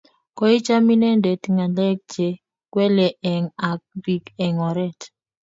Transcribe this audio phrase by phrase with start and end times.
[0.37, 2.27] koicham inendet ngalek che
[2.71, 3.35] kwele ge
[3.69, 4.99] ak bik eng oret